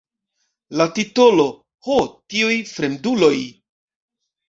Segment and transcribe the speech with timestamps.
[0.81, 1.45] La titolo
[1.91, 1.99] "Ho,
[2.35, 3.35] tiuj fremduloj!